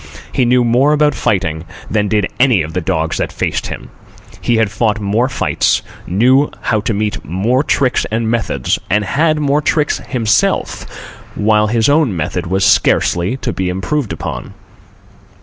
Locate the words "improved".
13.69-14.11